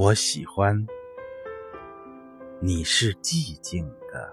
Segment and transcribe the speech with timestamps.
[0.00, 0.86] 我喜欢
[2.60, 4.32] 你是寂静的。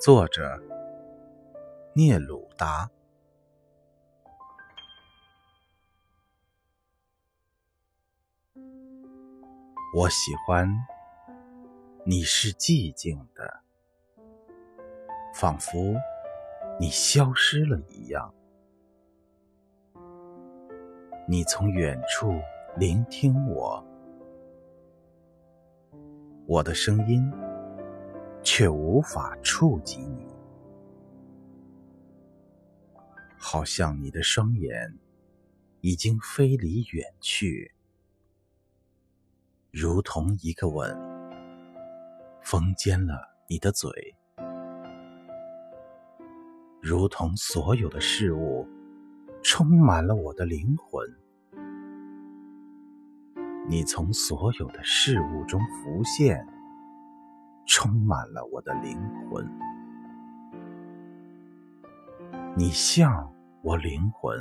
[0.00, 0.62] 作者：
[1.92, 2.88] 聂鲁达。
[9.96, 10.68] 我喜欢
[12.06, 13.60] 你是寂静的，
[15.34, 15.96] 仿佛
[16.78, 18.32] 你消失了一样。
[21.26, 22.40] 你从远处。
[22.76, 23.86] 聆听我，
[26.44, 27.30] 我的声音
[28.42, 30.26] 却无法触及你，
[33.38, 34.98] 好像你的双眼
[35.82, 37.72] 已经飞离远去，
[39.70, 40.98] 如同一个吻
[42.42, 43.88] 封缄了你的嘴，
[46.82, 48.66] 如同所有的事物
[49.44, 51.23] 充满了我的灵魂。
[53.66, 56.46] 你从所有的事物中浮现，
[57.66, 58.98] 充满了我的灵
[59.30, 59.42] 魂。
[62.54, 64.38] 你像我灵魂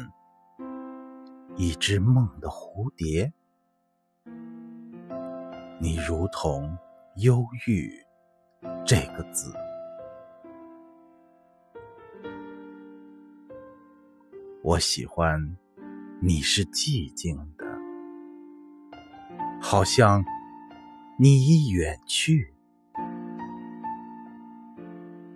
[1.55, 3.31] 一只梦的蝴蝶，
[5.79, 6.77] 你如同
[7.15, 7.89] 忧郁
[8.85, 9.53] 这个字。
[14.61, 15.57] 我喜欢
[16.19, 17.62] 你是寂静的。
[19.65, 20.23] 好像
[21.17, 22.53] 你已远去，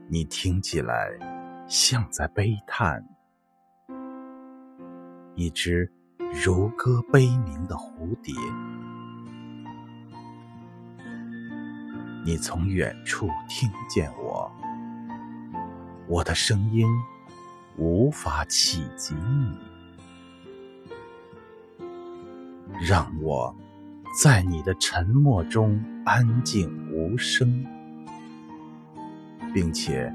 [0.09, 1.09] 你听起来
[1.65, 3.07] 像在悲叹，
[5.33, 5.89] 一只
[6.43, 8.35] 如歌悲鸣的蝴蝶。
[12.25, 14.51] 你从远处听见我，
[16.05, 16.85] 我的声音
[17.77, 19.57] 无法企及你，
[22.85, 23.55] 让我。
[24.15, 27.65] 在你的沉默中安静无声，
[29.53, 30.11] 并且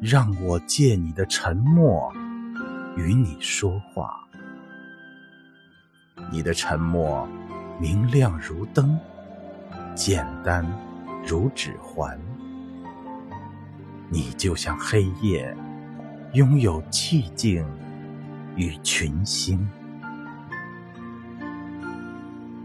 [0.00, 2.12] 让我借你的沉默
[2.96, 4.18] 与你说话。
[6.30, 7.26] 你的沉默
[7.80, 8.98] 明亮如灯，
[9.94, 10.66] 简单
[11.26, 12.18] 如指环。
[14.10, 15.56] 你就像黑夜，
[16.34, 17.66] 拥有寂静
[18.56, 19.66] 与群星。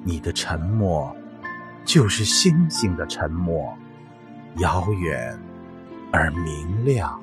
[0.08, 1.14] 你的沉默，
[1.84, 3.78] 就是星星的沉默，
[4.56, 5.38] 遥远
[6.14, 7.20] 而明亮。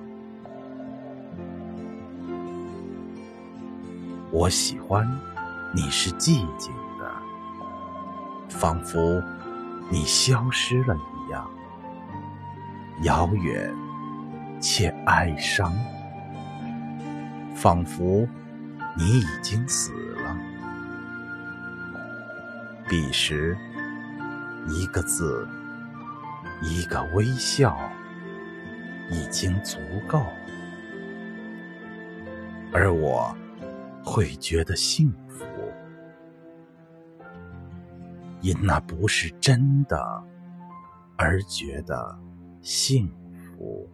[4.31, 5.11] 我喜欢
[5.73, 7.11] 你是寂静的，
[8.50, 9.00] 仿佛
[9.89, 11.49] 你消失了一样，
[13.00, 13.75] 遥远
[14.61, 15.73] 且哀伤，
[17.55, 18.28] 仿佛
[18.94, 19.91] 你已经死。
[22.94, 23.59] 彼时，
[24.69, 25.49] 一个字，
[26.62, 27.77] 一个微笑，
[29.10, 30.25] 已经足够，
[32.72, 33.37] 而我
[34.05, 35.44] 会觉得幸福，
[38.41, 40.22] 因那不是真的
[41.16, 42.16] 而觉得
[42.62, 43.11] 幸
[43.56, 43.91] 福。